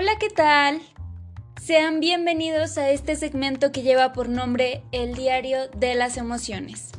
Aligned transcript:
Hola, 0.00 0.16
¿qué 0.18 0.30
tal? 0.30 0.80
Sean 1.60 2.00
bienvenidos 2.00 2.78
a 2.78 2.88
este 2.88 3.16
segmento 3.16 3.70
que 3.70 3.82
lleva 3.82 4.14
por 4.14 4.30
nombre 4.30 4.82
El 4.92 5.14
Diario 5.14 5.68
de 5.76 5.94
las 5.94 6.16
Emociones. 6.16 6.92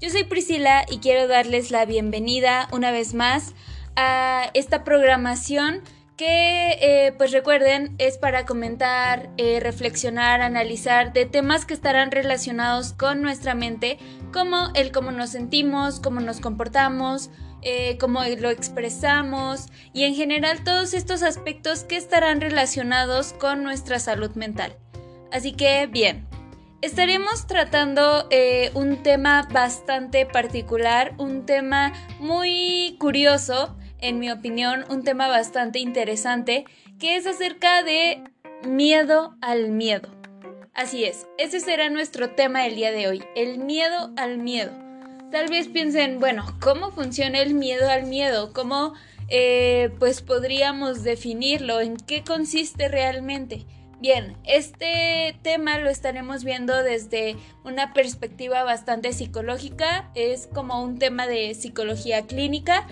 Yo 0.00 0.10
soy 0.10 0.24
Priscila 0.24 0.84
y 0.90 0.98
quiero 0.98 1.28
darles 1.28 1.70
la 1.70 1.84
bienvenida 1.84 2.66
una 2.72 2.90
vez 2.90 3.14
más 3.14 3.54
a 3.94 4.50
esta 4.54 4.82
programación 4.82 5.82
que 6.16 6.78
eh, 6.80 7.14
pues 7.16 7.30
recuerden 7.30 7.94
es 7.98 8.18
para 8.18 8.44
comentar, 8.44 9.30
eh, 9.36 9.60
reflexionar, 9.60 10.40
analizar 10.40 11.12
de 11.12 11.26
temas 11.26 11.64
que 11.64 11.74
estarán 11.74 12.10
relacionados 12.10 12.92
con 12.92 13.22
nuestra 13.22 13.54
mente, 13.54 13.98
como 14.32 14.70
el 14.74 14.90
cómo 14.90 15.12
nos 15.12 15.30
sentimos, 15.30 16.00
cómo 16.00 16.18
nos 16.18 16.40
comportamos, 16.40 17.30
eh, 17.70 17.98
cómo 17.98 18.22
lo 18.24 18.48
expresamos 18.48 19.66
y 19.92 20.04
en 20.04 20.14
general 20.14 20.64
todos 20.64 20.94
estos 20.94 21.22
aspectos 21.22 21.84
que 21.84 21.98
estarán 21.98 22.40
relacionados 22.40 23.34
con 23.34 23.62
nuestra 23.62 23.98
salud 23.98 24.30
mental. 24.36 24.74
Así 25.30 25.52
que 25.52 25.86
bien, 25.86 26.26
estaremos 26.80 27.46
tratando 27.46 28.26
un 28.72 29.02
tema 29.02 29.46
bastante 29.52 30.24
particular, 30.24 31.12
un 31.18 31.44
tema 31.44 31.92
muy 32.20 32.96
curioso 32.98 33.76
en 33.98 34.18
mi 34.18 34.30
opinión, 34.30 34.86
un 34.88 35.04
tema 35.04 35.28
bastante 35.28 35.78
interesante 35.78 36.64
que 36.98 37.16
es 37.16 37.26
acerca 37.26 37.82
de 37.82 38.24
miedo 38.66 39.36
al 39.42 39.72
miedo. 39.72 40.08
Así 40.72 41.04
es, 41.04 41.26
ese 41.36 41.60
será 41.60 41.90
nuestro 41.90 42.30
tema 42.30 42.62
del 42.62 42.76
día 42.76 42.92
de 42.92 43.08
hoy, 43.08 43.24
el 43.36 43.58
miedo 43.58 44.10
al 44.16 44.38
miedo. 44.38 44.87
Tal 45.30 45.50
vez 45.50 45.68
piensen, 45.68 46.20
bueno, 46.20 46.56
¿cómo 46.58 46.90
funciona 46.90 47.40
el 47.40 47.52
miedo 47.52 47.90
al 47.90 48.04
miedo? 48.04 48.54
¿Cómo 48.54 48.94
eh, 49.28 49.90
pues 49.98 50.22
podríamos 50.22 51.02
definirlo? 51.02 51.80
¿En 51.80 51.98
qué 51.98 52.24
consiste 52.24 52.88
realmente? 52.88 53.66
Bien, 54.00 54.38
este 54.44 55.38
tema 55.42 55.78
lo 55.80 55.90
estaremos 55.90 56.44
viendo 56.44 56.82
desde 56.82 57.36
una 57.62 57.92
perspectiva 57.92 58.62
bastante 58.62 59.12
psicológica, 59.12 60.10
es 60.14 60.46
como 60.46 60.82
un 60.82 60.98
tema 60.98 61.26
de 61.26 61.54
psicología 61.54 62.24
clínica 62.26 62.86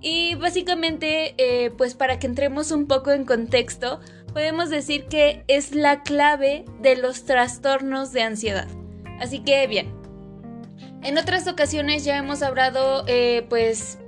y 0.00 0.36
básicamente, 0.36 1.34
eh, 1.38 1.70
pues 1.70 1.94
para 1.94 2.20
que 2.20 2.28
entremos 2.28 2.70
un 2.70 2.86
poco 2.86 3.10
en 3.10 3.24
contexto, 3.24 3.98
podemos 4.32 4.70
decir 4.70 5.06
que 5.06 5.42
es 5.48 5.74
la 5.74 6.02
clave 6.02 6.64
de 6.80 6.94
los 6.94 7.24
trastornos 7.24 8.12
de 8.12 8.22
ansiedad. 8.22 8.68
Así 9.18 9.40
que 9.40 9.66
bien, 9.66 9.99
en 11.02 11.18
otras 11.18 11.46
ocasiones 11.46 12.04
ya 12.04 12.16
hemos 12.16 12.42
hablado 12.42 13.04
eh, 13.06 13.46
pues 13.48 13.98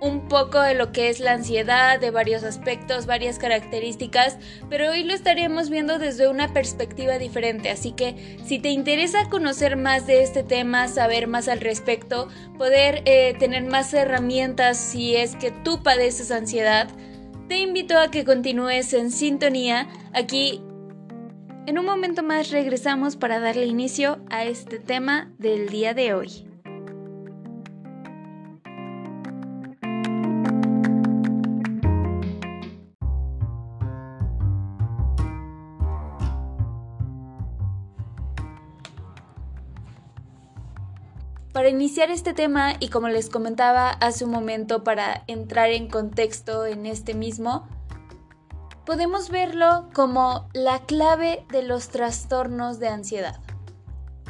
un 0.00 0.28
poco 0.28 0.60
de 0.60 0.74
lo 0.74 0.92
que 0.92 1.08
es 1.08 1.18
la 1.18 1.32
ansiedad, 1.32 1.98
de 1.98 2.10
varios 2.10 2.44
aspectos, 2.44 3.06
varias 3.06 3.38
características, 3.38 4.36
pero 4.68 4.90
hoy 4.90 5.02
lo 5.02 5.14
estaremos 5.14 5.70
viendo 5.70 5.98
desde 5.98 6.28
una 6.28 6.52
perspectiva 6.52 7.18
diferente, 7.18 7.70
así 7.70 7.92
que 7.92 8.38
si 8.44 8.58
te 8.58 8.68
interesa 8.68 9.30
conocer 9.30 9.76
más 9.76 10.06
de 10.06 10.22
este 10.22 10.42
tema, 10.42 10.88
saber 10.88 11.26
más 11.26 11.48
al 11.48 11.60
respecto, 11.60 12.28
poder 12.58 13.02
eh, 13.06 13.34
tener 13.38 13.64
más 13.64 13.94
herramientas 13.94 14.76
si 14.76 15.16
es 15.16 15.36
que 15.36 15.50
tú 15.50 15.82
padeces 15.82 16.30
ansiedad, 16.30 16.88
te 17.48 17.58
invito 17.58 17.98
a 17.98 18.10
que 18.10 18.24
continúes 18.24 18.92
en 18.92 19.10
sintonía 19.10 19.88
aquí. 20.12 20.62
En 21.66 21.78
un 21.78 21.86
momento 21.86 22.22
más 22.22 22.50
regresamos 22.50 23.16
para 23.16 23.40
darle 23.40 23.64
inicio 23.64 24.18
a 24.28 24.44
este 24.44 24.78
tema 24.78 25.32
del 25.38 25.70
día 25.70 25.94
de 25.94 26.12
hoy. 26.12 26.46
Para 41.54 41.70
iniciar 41.70 42.10
este 42.10 42.34
tema 42.34 42.74
y 42.78 42.88
como 42.88 43.08
les 43.08 43.30
comentaba 43.30 43.88
hace 43.88 44.26
un 44.26 44.32
momento 44.32 44.84
para 44.84 45.24
entrar 45.28 45.70
en 45.70 45.88
contexto 45.88 46.66
en 46.66 46.84
este 46.84 47.14
mismo, 47.14 47.66
podemos 48.84 49.30
verlo 49.30 49.88
como 49.94 50.48
la 50.52 50.80
clave 50.80 51.44
de 51.50 51.62
los 51.62 51.88
trastornos 51.88 52.78
de 52.78 52.88
ansiedad. 52.88 53.40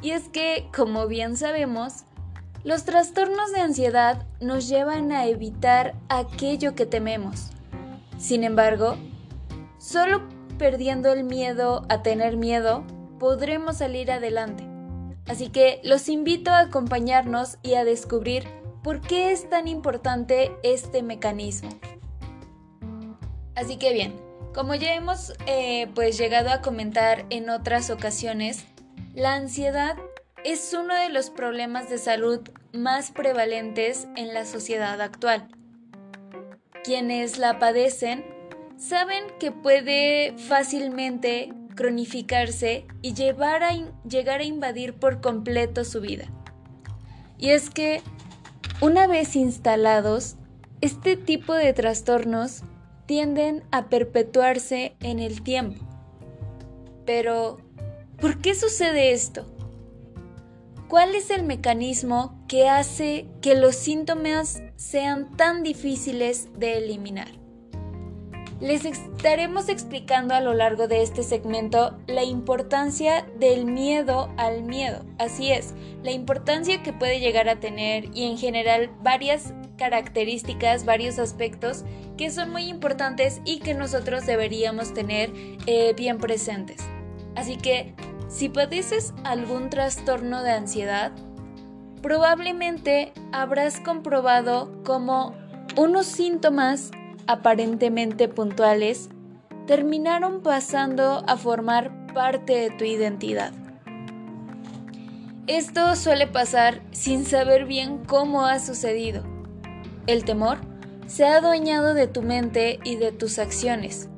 Y 0.02 0.10
es 0.10 0.28
que, 0.28 0.68
como 0.74 1.06
bien 1.06 1.36
sabemos, 1.36 2.04
los 2.62 2.84
trastornos 2.84 3.52
de 3.52 3.60
ansiedad 3.60 4.26
nos 4.40 4.68
llevan 4.68 5.12
a 5.12 5.26
evitar 5.26 5.94
aquello 6.08 6.74
que 6.74 6.86
tememos. 6.86 7.50
Sin 8.18 8.44
embargo, 8.44 8.96
solo 9.78 10.22
perdiendo 10.58 11.12
el 11.12 11.24
miedo 11.24 11.84
a 11.88 12.02
tener 12.02 12.36
miedo 12.36 12.84
podremos 13.18 13.78
salir 13.78 14.10
adelante. 14.10 14.64
Así 15.26 15.48
que 15.48 15.80
los 15.84 16.08
invito 16.08 16.50
a 16.50 16.60
acompañarnos 16.60 17.58
y 17.62 17.74
a 17.74 17.84
descubrir 17.84 18.46
por 18.82 19.00
qué 19.00 19.32
es 19.32 19.48
tan 19.48 19.68
importante 19.68 20.52
este 20.62 21.02
mecanismo. 21.02 21.70
Así 23.54 23.76
que 23.76 23.92
bien, 23.92 24.23
como 24.54 24.74
ya 24.76 24.94
hemos 24.94 25.32
eh, 25.46 25.88
pues 25.94 26.16
llegado 26.16 26.50
a 26.50 26.62
comentar 26.62 27.26
en 27.30 27.50
otras 27.50 27.90
ocasiones, 27.90 28.64
la 29.14 29.34
ansiedad 29.34 29.96
es 30.44 30.72
uno 30.74 30.94
de 30.94 31.08
los 31.08 31.30
problemas 31.30 31.90
de 31.90 31.98
salud 31.98 32.40
más 32.72 33.10
prevalentes 33.10 34.06
en 34.16 34.32
la 34.32 34.44
sociedad 34.44 35.00
actual. 35.00 35.48
Quienes 36.84 37.38
la 37.38 37.58
padecen 37.58 38.24
saben 38.76 39.24
que 39.40 39.50
puede 39.50 40.34
fácilmente 40.38 41.52
cronificarse 41.74 42.86
y 43.02 43.14
llevar 43.14 43.64
a 43.64 43.72
llegar 44.08 44.40
a 44.40 44.44
invadir 44.44 44.94
por 44.94 45.20
completo 45.20 45.84
su 45.84 46.00
vida. 46.00 46.26
Y 47.38 47.50
es 47.50 47.70
que, 47.70 48.02
una 48.80 49.06
vez 49.06 49.34
instalados, 49.34 50.36
este 50.80 51.16
tipo 51.16 51.54
de 51.54 51.72
trastornos 51.72 52.62
tienden 53.06 53.62
a 53.70 53.88
perpetuarse 53.88 54.96
en 55.00 55.18
el 55.18 55.42
tiempo. 55.42 55.84
Pero, 57.04 57.58
¿por 58.20 58.40
qué 58.40 58.54
sucede 58.54 59.12
esto? 59.12 59.46
¿Cuál 60.88 61.14
es 61.14 61.30
el 61.30 61.42
mecanismo 61.42 62.38
que 62.46 62.68
hace 62.68 63.26
que 63.40 63.54
los 63.54 63.74
síntomas 63.74 64.62
sean 64.76 65.36
tan 65.36 65.62
difíciles 65.62 66.48
de 66.58 66.78
eliminar? 66.78 67.28
Les 68.60 68.84
estaremos 68.84 69.68
explicando 69.68 70.34
a 70.34 70.40
lo 70.40 70.54
largo 70.54 70.86
de 70.86 71.02
este 71.02 71.22
segmento 71.22 71.98
la 72.06 72.22
importancia 72.22 73.26
del 73.38 73.66
miedo 73.66 74.32
al 74.36 74.62
miedo. 74.62 75.04
Así 75.18 75.50
es, 75.50 75.74
la 76.02 76.12
importancia 76.12 76.82
que 76.82 76.92
puede 76.92 77.18
llegar 77.18 77.48
a 77.48 77.60
tener 77.60 78.08
y 78.14 78.24
en 78.24 78.38
general 78.38 78.90
varias 79.02 79.52
características, 79.76 80.84
varios 80.84 81.18
aspectos 81.18 81.84
que 82.16 82.30
son 82.30 82.50
muy 82.50 82.64
importantes 82.64 83.40
y 83.44 83.58
que 83.58 83.74
nosotros 83.74 84.26
deberíamos 84.26 84.94
tener 84.94 85.32
eh, 85.66 85.94
bien 85.96 86.18
presentes. 86.18 86.78
Así 87.34 87.56
que, 87.56 87.94
si 88.28 88.48
padeces 88.48 89.12
algún 89.24 89.70
trastorno 89.70 90.42
de 90.42 90.52
ansiedad, 90.52 91.12
probablemente 92.02 93.12
habrás 93.32 93.80
comprobado 93.80 94.82
como 94.84 95.34
unos 95.76 96.06
síntomas 96.06 96.90
aparentemente 97.26 98.28
puntuales, 98.28 99.08
terminaron 99.66 100.42
pasando 100.42 101.24
a 101.26 101.36
formar 101.36 102.12
parte 102.12 102.54
de 102.54 102.70
tu 102.70 102.84
identidad. 102.84 103.52
Esto 105.46 105.94
suele 105.96 106.26
pasar 106.26 106.80
sin 106.90 107.24
saber 107.24 107.66
bien 107.66 108.04
cómo 108.04 108.44
ha 108.46 108.60
sucedido. 108.60 109.33
El 110.06 110.24
temor 110.24 110.58
se 111.06 111.24
ha 111.24 111.36
adueñado 111.36 111.94
de 111.94 112.06
tu 112.06 112.22
mente 112.22 112.78
y 112.84 112.96
de 112.96 113.12
tus 113.12 113.38
acciones, 113.38 114.08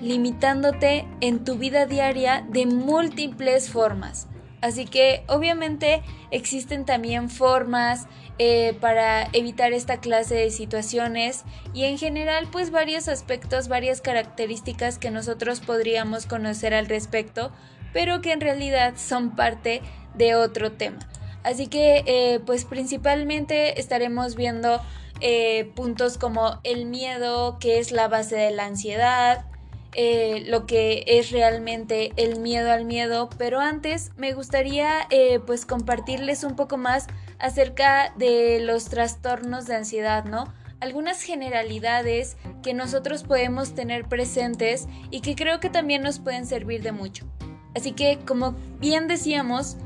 limitándote 0.00 1.06
en 1.20 1.44
tu 1.44 1.56
vida 1.56 1.86
diaria 1.86 2.46
de 2.48 2.66
múltiples 2.66 3.70
formas. 3.70 4.28
Así 4.62 4.86
que 4.86 5.22
obviamente 5.28 6.02
existen 6.30 6.86
también 6.86 7.28
formas 7.28 8.06
eh, 8.38 8.76
para 8.80 9.28
evitar 9.32 9.72
esta 9.72 9.98
clase 10.00 10.34
de 10.34 10.50
situaciones 10.50 11.44
y 11.74 11.84
en 11.84 11.98
general 11.98 12.48
pues 12.50 12.70
varios 12.70 13.08
aspectos, 13.08 13.68
varias 13.68 14.00
características 14.00 14.98
que 14.98 15.10
nosotros 15.10 15.60
podríamos 15.60 16.26
conocer 16.26 16.72
al 16.72 16.86
respecto, 16.86 17.52
pero 17.92 18.22
que 18.22 18.32
en 18.32 18.40
realidad 18.40 18.94
son 18.96 19.36
parte 19.36 19.82
de 20.14 20.34
otro 20.34 20.72
tema. 20.72 20.98
Así 21.44 21.68
que 21.68 22.02
eh, 22.06 22.40
pues 22.44 22.64
principalmente 22.64 23.78
estaremos 23.78 24.34
viendo 24.34 24.80
eh, 25.20 25.70
puntos 25.74 26.18
como 26.18 26.60
el 26.64 26.86
miedo, 26.86 27.58
que 27.58 27.78
es 27.78 27.92
la 27.92 28.08
base 28.08 28.36
de 28.36 28.50
la 28.50 28.66
ansiedad, 28.66 29.46
eh, 29.94 30.44
lo 30.46 30.66
que 30.66 31.04
es 31.06 31.30
realmente 31.30 32.12
el 32.16 32.38
miedo 32.38 32.70
al 32.70 32.84
miedo, 32.84 33.30
pero 33.38 33.60
antes 33.60 34.12
me 34.16 34.32
gustaría 34.34 35.06
eh, 35.10 35.40
pues 35.40 35.64
compartirles 35.64 36.44
un 36.44 36.54
poco 36.54 36.76
más 36.76 37.06
acerca 37.38 38.12
de 38.16 38.60
los 38.60 38.86
trastornos 38.86 39.66
de 39.66 39.76
ansiedad, 39.76 40.24
¿no? 40.24 40.52
algunas 40.80 41.22
generalidades 41.22 42.36
que 42.62 42.74
nosotros 42.74 43.24
podemos 43.24 43.74
tener 43.74 44.06
presentes 44.06 44.86
y 45.10 45.20
que 45.20 45.34
creo 45.34 45.60
que 45.60 45.70
también 45.70 46.02
nos 46.02 46.18
pueden 46.18 46.46
servir 46.46 46.82
de 46.82 46.92
mucho. 46.92 47.26
Así 47.74 47.92
que, 47.92 48.18
como 48.26 48.52
bien 48.78 49.08
decíamos, 49.08 49.76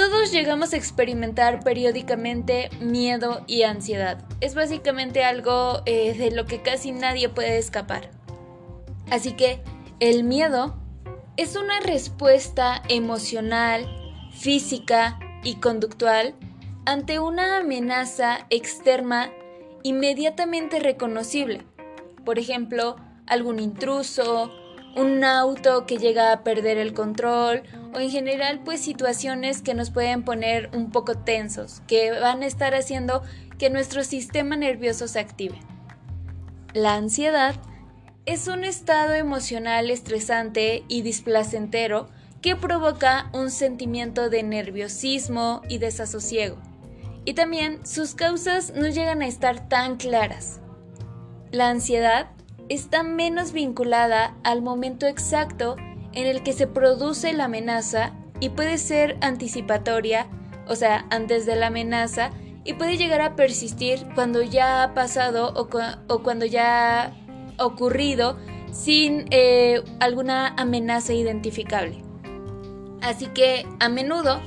todos 0.00 0.32
llegamos 0.32 0.72
a 0.72 0.78
experimentar 0.78 1.62
periódicamente 1.62 2.70
miedo 2.80 3.44
y 3.46 3.64
ansiedad. 3.64 4.24
Es 4.40 4.54
básicamente 4.54 5.24
algo 5.24 5.82
eh, 5.84 6.14
de 6.14 6.30
lo 6.30 6.46
que 6.46 6.62
casi 6.62 6.90
nadie 6.90 7.28
puede 7.28 7.58
escapar. 7.58 8.10
Así 9.10 9.32
que 9.32 9.62
el 9.98 10.24
miedo 10.24 10.74
es 11.36 11.54
una 11.54 11.80
respuesta 11.80 12.82
emocional, 12.88 13.86
física 14.32 15.18
y 15.44 15.56
conductual 15.56 16.34
ante 16.86 17.18
una 17.18 17.58
amenaza 17.58 18.46
externa 18.48 19.30
inmediatamente 19.82 20.78
reconocible. 20.78 21.66
Por 22.24 22.38
ejemplo, 22.38 22.96
algún 23.26 23.58
intruso, 23.58 24.50
un 24.96 25.22
auto 25.24 25.84
que 25.84 25.98
llega 25.98 26.32
a 26.32 26.42
perder 26.42 26.78
el 26.78 26.94
control 26.94 27.64
o 27.94 27.98
en 27.98 28.10
general 28.10 28.60
pues 28.64 28.80
situaciones 28.80 29.62
que 29.62 29.74
nos 29.74 29.90
pueden 29.90 30.24
poner 30.24 30.70
un 30.72 30.90
poco 30.90 31.18
tensos, 31.18 31.82
que 31.86 32.12
van 32.12 32.42
a 32.42 32.46
estar 32.46 32.74
haciendo 32.74 33.22
que 33.58 33.70
nuestro 33.70 34.04
sistema 34.04 34.56
nervioso 34.56 35.08
se 35.08 35.20
active. 35.20 35.58
La 36.72 36.94
ansiedad 36.94 37.56
es 38.26 38.46
un 38.48 38.64
estado 38.64 39.14
emocional 39.14 39.90
estresante 39.90 40.84
y 40.88 41.02
displacentero 41.02 42.08
que 42.40 42.56
provoca 42.56 43.28
un 43.32 43.50
sentimiento 43.50 44.30
de 44.30 44.42
nerviosismo 44.42 45.62
y 45.68 45.78
desasosiego. 45.78 46.58
Y 47.24 47.34
también 47.34 47.84
sus 47.86 48.14
causas 48.14 48.72
no 48.74 48.88
llegan 48.88 49.20
a 49.20 49.26
estar 49.26 49.68
tan 49.68 49.96
claras. 49.96 50.60
La 51.50 51.68
ansiedad 51.68 52.30
está 52.68 53.02
menos 53.02 53.52
vinculada 53.52 54.36
al 54.44 54.62
momento 54.62 55.06
exacto 55.06 55.76
en 56.12 56.26
el 56.26 56.42
que 56.42 56.52
se 56.52 56.66
produce 56.66 57.32
la 57.32 57.44
amenaza 57.44 58.12
y 58.40 58.50
puede 58.50 58.78
ser 58.78 59.16
anticipatoria, 59.20 60.26
o 60.66 60.76
sea, 60.76 61.06
antes 61.10 61.46
de 61.46 61.56
la 61.56 61.68
amenaza, 61.68 62.30
y 62.64 62.74
puede 62.74 62.96
llegar 62.96 63.20
a 63.20 63.36
persistir 63.36 64.06
cuando 64.14 64.42
ya 64.42 64.82
ha 64.82 64.94
pasado 64.94 65.52
o, 65.54 66.22
cuando 66.22 66.46
ya 66.46 67.04
ha 67.04 67.64
ocurrido 67.64 68.36
sin 68.72 69.26
eh, 69.30 69.82
alguna 69.98 70.48
amenaza 70.56 71.12
identificable. 71.12 72.02
Así 73.00 73.26
que 73.26 73.66
a 73.80 73.88
menudo 73.88 74.40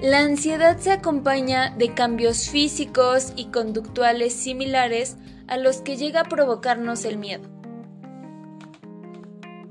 la 0.00 0.20
ansiedad 0.20 0.78
se 0.78 0.92
acompaña 0.92 1.70
de 1.70 1.94
cambios 1.94 2.50
físicos 2.50 3.32
y 3.34 3.46
conductuales 3.46 4.34
similares 4.34 5.16
a 5.48 5.56
los 5.56 5.78
que 5.78 5.96
llega 5.96 6.20
a 6.20 6.24
provocarnos 6.24 7.04
el 7.04 7.18
miedo. 7.18 7.55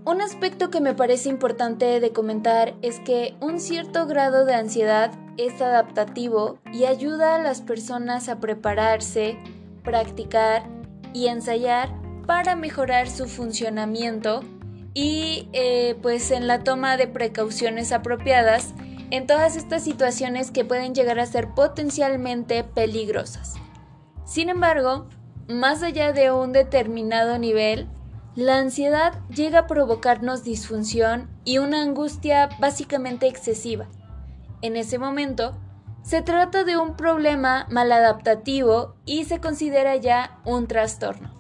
Un 0.06 0.22
aspecto 0.22 0.70
que 0.70 0.82
me 0.82 0.94
parece 0.94 1.30
importante 1.30 2.00
de 2.00 2.12
comentar 2.12 2.76
es 2.84 3.00
que 3.00 3.34
un 3.42 3.60
cierto 3.60 4.06
grado 4.06 4.46
de 4.46 4.54
ansiedad 4.54 5.12
es 5.38 5.60
adaptativo 5.60 6.60
y 6.72 6.86
ayuda 6.86 7.34
a 7.34 7.40
las 7.40 7.62
personas 7.62 8.30
a 8.30 8.40
prepararse, 8.40 9.36
practicar 9.84 10.70
y 11.12 11.26
ensayar 11.26 11.90
para 12.28 12.56
mejorar 12.56 13.10
su 13.10 13.26
funcionamiento 13.26 14.42
y 14.94 15.50
eh, 15.54 15.98
pues 16.04 16.30
en 16.30 16.46
la 16.46 16.64
toma 16.64 16.98
de 16.98 17.08
precauciones 17.08 17.92
apropiadas 17.92 18.76
en 19.10 19.26
todas 19.26 19.56
estas 19.56 19.84
situaciones 19.84 20.52
que 20.52 20.66
pueden 20.66 20.94
llegar 20.94 21.20
a 21.20 21.26
ser 21.26 21.50
potencialmente 21.56 22.64
peligrosas. 22.64 23.56
Sin 24.24 24.50
embargo, 24.50 25.08
más 25.48 25.82
allá 25.82 26.14
de 26.14 26.32
un 26.32 26.54
determinado 26.54 27.40
nivel, 27.40 27.88
la 28.36 28.58
ansiedad 28.58 29.14
llega 29.30 29.60
a 29.60 29.68
provocarnos 29.68 30.44
disfunción 30.44 31.30
y 31.46 31.60
una 31.60 31.82
angustia 31.82 32.50
básicamente 32.60 33.28
excesiva. 33.28 33.88
En 34.62 34.76
ese 34.76 35.00
momento, 35.00 35.56
se 36.04 36.22
trata 36.22 36.66
de 36.66 36.78
un 36.78 36.98
problema 36.98 37.66
maladaptativo 37.70 38.96
y 39.06 39.24
se 39.24 39.40
considera 39.40 39.96
ya 39.96 40.40
un 40.44 40.68
trastorno. 40.68 41.34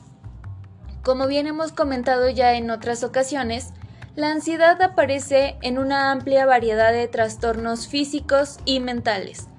Como 1.03 1.27
bien 1.27 1.47
hemos 1.47 1.71
comentado 1.71 2.29
ya 2.29 2.53
en 2.53 2.71
otras 2.71 3.03
ocasiones, 3.03 3.73
la 4.15 4.31
ansiedad 4.31 4.81
aparece 4.81 5.57
en 5.61 5.77
una 5.77 6.11
amplia 6.11 6.45
variedad 6.45 6.93
de 6.93 7.09
trastornos 7.09 7.87
físicos 7.87 8.57
y 8.63 8.79
mentales, 8.79 9.49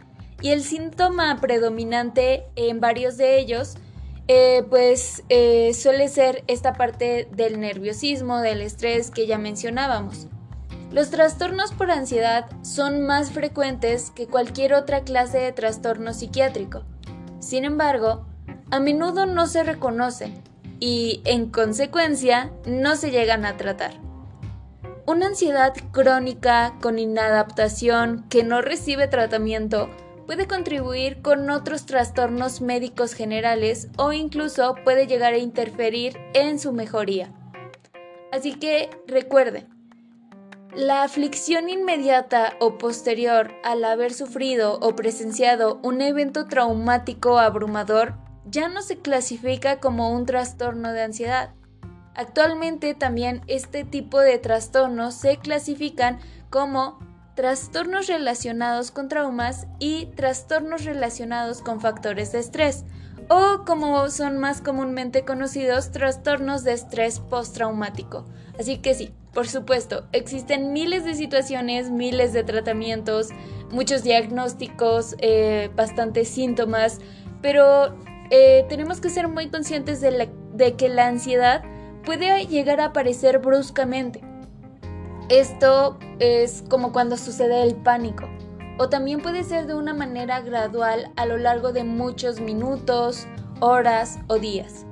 y 0.41 0.51
el 0.51 0.63
síntoma 0.63 1.39
predominante 1.41 2.47
en 2.57 2.81
varios 2.81 3.19
de 3.19 3.39
ellos 3.39 3.77
eh, 4.29 4.65
pues 4.69 5.23
eh, 5.29 5.73
suele 5.75 6.09
ser 6.09 6.43
esta 6.49 6.73
parte 6.73 7.29
del 7.33 7.61
nerviosismo, 7.61 8.41
del 8.41 8.61
estrés 8.61 9.11
que 9.11 9.27
ya 9.27 9.39
mencionábamos. 9.39 10.27
Los 10.91 11.11
trastornos 11.11 11.73
por 11.73 11.91
ansiedad 11.91 12.47
son 12.63 13.03
más 13.07 13.31
frecuentes 13.31 14.11
que 14.11 14.27
cualquier 14.27 14.75
otra 14.75 15.03
clase 15.03 15.39
de 15.39 15.53
trastorno 15.53 16.13
psiquiátrico. 16.13 16.83
Sin 17.39 17.65
embargo, 17.65 18.27
a 18.71 18.81
menudo 18.81 19.27
no 19.27 19.47
se 19.47 19.63
reconocen 19.63 20.43
y, 20.81 21.21
en 21.25 21.51
consecuencia, 21.51 22.53
no 22.67 22.97
se 22.97 23.11
llegan 23.11 23.45
a 23.45 23.57
tratar. 23.57 23.93
Una 25.07 25.27
ansiedad 25.27 25.73
crónica 25.93 26.75
con 26.83 26.99
inadaptación 26.99 28.25
que 28.29 28.43
no 28.43 28.61
recibe 28.61 29.07
tratamiento 29.07 29.89
puede 30.27 30.47
contribuir 30.47 31.23
con 31.23 31.49
otros 31.51 31.87
trastornos 31.87 32.61
médicos 32.61 33.15
generales 33.15 33.89
o 33.97 34.13
incluso 34.13 34.75
puede 34.85 35.07
llegar 35.07 35.35
a 35.35 35.39
interferir 35.39 36.19
en 36.35 36.59
su 36.59 36.73
mejoría. 36.73 37.33
Así 38.33 38.55
que 38.55 38.91
recuerden, 39.07 39.69
la 40.75 41.05
aflicción 41.05 41.71
inmediata 41.71 42.55
o 42.61 42.77
posterior 42.77 43.51
al 43.65 43.85
haber 43.85 44.13
sufrido 44.13 44.79
o 44.81 44.95
presenciado 44.95 45.81
un 45.83 46.03
evento 46.03 46.49
traumático 46.49 47.39
abrumador 47.39 48.15
ya 48.45 48.69
no 48.69 48.83
se 48.83 48.99
clasifica 48.99 49.81
como 49.81 50.11
un 50.11 50.27
trastorno 50.27 50.93
de 50.93 51.03
ansiedad. 51.03 51.55
Actualmente 52.15 52.95
también 52.95 53.43
este 53.47 53.85
tipo 53.85 54.21
de 54.21 54.39
trastornos 54.39 55.15
se 55.15 55.39
clasifican 55.39 56.19
como 56.51 56.99
trastornos 57.37 58.07
relacionados 58.07 58.91
con 58.91 59.09
traumas 59.09 59.67
y 59.79 60.07
trastornos 60.17 60.85
relacionados 60.85 61.61
con 61.61 61.81
factores 61.81 62.33
de 62.33 62.41
estrés, 62.41 62.85
o 63.29 63.65
como 63.67 64.09
son 64.09 64.39
más 64.39 64.63
comúnmente 64.63 65.25
conocidos, 65.25 65.93
trastornos 65.93 66.65
de 66.65 66.73
estrés 66.73 67.21
postraumático. 67.21 68.25
Así 68.59 68.79
que 68.79 68.95
sí, 68.95 69.13
por 69.35 69.49
supuesto, 69.49 70.07
existen 70.13 70.73
miles 70.73 71.05
de 71.05 71.15
situaciones, 71.15 71.91
miles 71.91 72.33
de 72.33 72.43
tratamientos, 72.43 73.29
muchos 73.71 74.03
diagnósticos, 74.03 75.15
eh, 75.19 75.71
bastantes 75.77 76.29
síntomas, 76.29 77.01
pero 77.43 77.95
eh, 78.31 78.65
tenemos 78.71 79.01
que 79.01 79.11
ser 79.11 79.29
muy 79.29 79.51
conscientes 79.51 80.01
de 80.01 80.77
que 80.77 80.89
la 80.89 81.07
ansiedad 81.07 81.63
puede 82.03 82.47
llegar 82.47 82.81
a 82.81 82.87
aparecer 82.87 83.41
bruscamente 83.41 84.23
esto 85.29 85.99
es 86.19 86.63
como 86.69 86.93
cuando 86.93 87.17
sucede 87.17 87.63
el 87.63 87.75
pánico, 87.75 88.29
o 88.79 88.89
también 88.89 89.21
puede 89.21 89.43
ser 89.43 89.67
de 89.67 89.75
una 89.75 89.95
manera 89.95 90.41
gradual 90.41 91.11
a 91.17 91.27
lo 91.27 91.37
largo 91.37 91.73
de 91.73 91.85
muchos 91.85 92.41
minutos, 92.41 93.27
horas 93.61 94.19
o 94.29 94.39
días. 94.39 94.87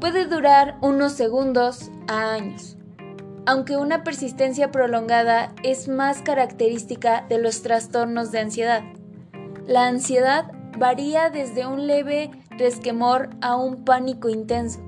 Puede 0.00 0.26
durar 0.26 0.78
unos 0.80 1.12
segundos 1.12 1.90
a 2.08 2.32
años, 2.32 2.76
aunque 3.44 3.76
una 3.76 4.04
persistencia 4.04 4.70
prolongada 4.70 5.52
es 5.62 5.88
más 5.88 6.22
característica 6.22 7.26
de 7.28 7.38
los 7.38 7.62
trastornos 7.62 8.32
de 8.32 8.40
ansiedad. 8.40 8.82
La 9.66 9.86
ansiedad 9.86 10.50
varía 10.78 11.30
desde 11.30 11.66
un 11.66 11.86
leve 11.86 12.30
resquemor 12.50 13.30
a 13.40 13.56
un 13.56 13.84
pánico 13.84 14.28
intenso. 14.28 14.80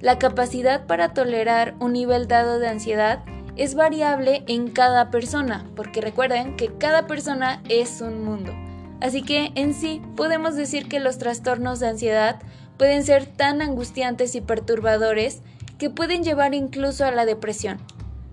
La 0.00 0.18
capacidad 0.18 0.86
para 0.86 1.12
tolerar 1.12 1.74
un 1.78 1.92
nivel 1.92 2.26
dado 2.26 2.58
de 2.58 2.68
ansiedad 2.68 3.22
es 3.56 3.74
variable 3.74 4.44
en 4.46 4.70
cada 4.70 5.10
persona, 5.10 5.64
porque 5.76 6.00
recuerden 6.00 6.56
que 6.56 6.68
cada 6.76 7.06
persona 7.06 7.62
es 7.68 8.00
un 8.00 8.24
mundo. 8.24 8.52
Así 9.00 9.22
que 9.22 9.52
en 9.54 9.74
sí 9.74 10.00
podemos 10.16 10.54
decir 10.54 10.88
que 10.88 11.00
los 11.00 11.18
trastornos 11.18 11.80
de 11.80 11.88
ansiedad 11.88 12.40
pueden 12.78 13.04
ser 13.04 13.26
tan 13.26 13.60
angustiantes 13.60 14.34
y 14.34 14.40
perturbadores 14.40 15.42
que 15.78 15.90
pueden 15.90 16.22
llevar 16.22 16.54
incluso 16.54 17.04
a 17.04 17.10
la 17.10 17.26
depresión. 17.26 17.78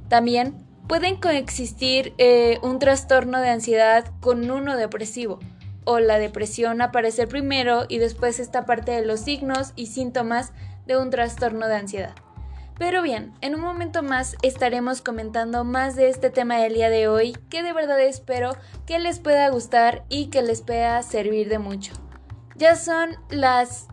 También 0.07 0.55
pueden 0.87 1.17
coexistir 1.17 2.13
eh, 2.17 2.59
un 2.63 2.79
trastorno 2.79 3.39
de 3.41 3.49
ansiedad 3.49 4.05
con 4.21 4.49
uno 4.49 4.75
depresivo, 4.75 5.39
o 5.85 5.99
la 5.99 6.19
depresión 6.19 6.81
aparecer 6.81 7.27
primero 7.27 7.85
y 7.87 7.97
después 7.97 8.39
esta 8.39 8.65
parte 8.65 8.91
de 8.91 9.05
los 9.05 9.21
signos 9.21 9.73
y 9.75 9.87
síntomas 9.87 10.51
de 10.85 10.97
un 10.97 11.09
trastorno 11.09 11.67
de 11.67 11.75
ansiedad. 11.75 12.13
Pero 12.79 13.01
bien, 13.01 13.33
en 13.41 13.55
un 13.55 13.61
momento 13.61 14.03
más 14.03 14.37
estaremos 14.41 15.01
comentando 15.01 15.65
más 15.65 15.97
de 15.97 16.07
este 16.07 16.29
tema 16.29 16.55
del 16.55 16.73
día 16.73 16.89
de 16.89 17.09
hoy, 17.09 17.37
que 17.49 17.61
de 17.61 17.73
verdad 17.73 17.99
espero 17.99 18.55
que 18.87 18.99
les 18.99 19.19
pueda 19.19 19.49
gustar 19.49 20.05
y 20.07 20.27
que 20.27 20.41
les 20.41 20.61
pueda 20.61 21.03
servir 21.03 21.49
de 21.49 21.59
mucho. 21.59 21.91
Ya 22.55 22.77
son 22.77 23.17
las 23.29 23.87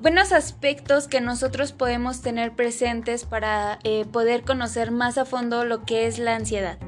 buenos 0.00 0.32
aspectos 0.32 1.06
que 1.06 1.20
nosotros 1.20 1.72
podemos 1.72 2.22
tener 2.22 2.56
presentes 2.56 3.26
para 3.26 3.78
eh, 3.84 4.06
poder 4.10 4.44
conocer 4.44 4.90
más 4.90 5.18
a 5.18 5.26
fondo 5.26 5.66
lo 5.66 5.84
que 5.84 6.06
es 6.06 6.18
la 6.18 6.34
ansiedad. 6.34 6.78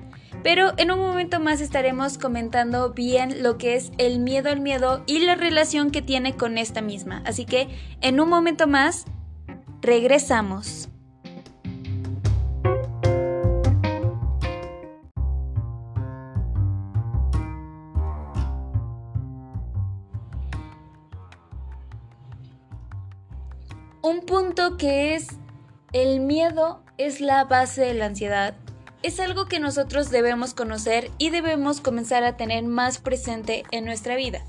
Pero 0.42 0.72
en 0.78 0.90
un 0.90 1.00
momento 1.00 1.38
más 1.38 1.60
estaremos 1.60 2.16
comentando 2.16 2.94
bien 2.94 3.42
lo 3.42 3.58
que 3.58 3.76
es 3.76 3.92
el 3.98 4.20
miedo 4.20 4.48
al 4.48 4.60
miedo 4.60 5.02
y 5.06 5.18
la 5.18 5.34
relación 5.34 5.90
que 5.90 6.00
tiene 6.00 6.34
con 6.34 6.56
esta 6.56 6.80
misma. 6.80 7.22
Así 7.26 7.44
que 7.44 7.68
en 8.00 8.20
un 8.20 8.30
momento 8.30 8.66
más, 8.66 9.04
regresamos. 9.80 10.88
Un 24.02 24.20
punto 24.26 24.76
que 24.76 25.14
es 25.14 25.28
el 25.92 26.20
miedo 26.20 26.82
es 26.96 27.20
la 27.20 27.44
base 27.44 27.82
de 27.82 27.94
la 27.94 28.06
ansiedad 28.06 28.54
es 29.02 29.20
algo 29.20 29.46
que 29.46 29.60
nosotros 29.60 30.10
debemos 30.10 30.54
conocer 30.54 31.10
y 31.18 31.30
debemos 31.30 31.80
comenzar 31.80 32.24
a 32.24 32.36
tener 32.36 32.64
más 32.64 32.98
presente 32.98 33.64
en 33.70 33.84
nuestra 33.84 34.16
vida. 34.16 34.40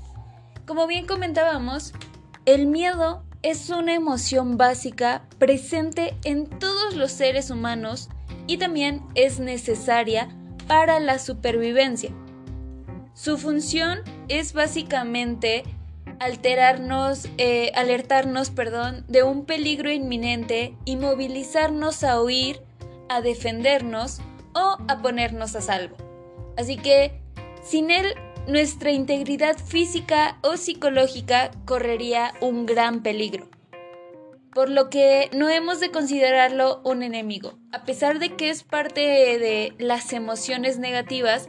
Como 0.66 0.86
bien 0.86 1.06
comentábamos, 1.06 1.92
el 2.46 2.66
miedo 2.66 3.24
es 3.42 3.70
una 3.70 3.94
emoción 3.94 4.56
básica 4.56 5.22
presente 5.38 6.14
en 6.24 6.46
todos 6.46 6.94
los 6.94 7.10
seres 7.10 7.50
humanos 7.50 8.10
y 8.46 8.58
también 8.58 9.02
es 9.14 9.40
necesaria 9.40 10.28
para 10.66 11.00
la 11.00 11.18
supervivencia. 11.18 12.10
Su 13.14 13.38
función 13.38 14.00
es 14.28 14.52
básicamente 14.52 15.64
alterarnos, 16.18 17.28
eh, 17.38 17.72
alertarnos 17.74 18.50
perdón, 18.50 19.04
de 19.08 19.22
un 19.22 19.46
peligro 19.46 19.90
inminente 19.90 20.76
y 20.84 20.96
movilizarnos 20.96 22.04
a 22.04 22.20
huir, 22.22 22.62
a 23.08 23.22
defendernos 23.22 24.20
o 24.54 24.76
a 24.86 25.02
ponernos 25.02 25.56
a 25.56 25.60
salvo. 25.60 25.96
Así 26.56 26.76
que, 26.76 27.20
sin 27.62 27.90
él, 27.90 28.14
nuestra 28.46 28.90
integridad 28.90 29.56
física 29.58 30.38
o 30.42 30.56
psicológica 30.56 31.50
correría 31.64 32.32
un 32.40 32.66
gran 32.66 33.02
peligro. 33.02 33.48
Por 34.52 34.68
lo 34.68 34.90
que 34.90 35.30
no 35.32 35.48
hemos 35.48 35.78
de 35.78 35.90
considerarlo 35.90 36.80
un 36.84 37.02
enemigo. 37.02 37.58
A 37.72 37.84
pesar 37.84 38.18
de 38.18 38.34
que 38.34 38.50
es 38.50 38.64
parte 38.64 39.00
de 39.00 39.74
las 39.78 40.12
emociones 40.12 40.78
negativas, 40.78 41.48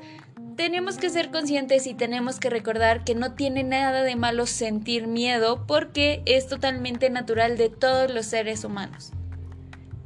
tenemos 0.56 0.98
que 0.98 1.10
ser 1.10 1.32
conscientes 1.32 1.88
y 1.88 1.96
tenemos 1.96 2.40
que 2.40 2.52
recordar 2.52 3.04
que 3.04 3.16
no 3.16 3.34
tiene 3.34 3.64
nada 3.64 4.04
de 4.04 4.16
malo 4.16 4.46
sentir 4.46 5.08
miedo 5.08 5.66
porque 5.66 6.22
es 6.26 6.48
totalmente 6.48 7.10
natural 7.10 7.58
de 7.58 7.70
todos 7.70 8.12
los 8.12 8.28
seres 8.28 8.64
humanos. 8.64 9.12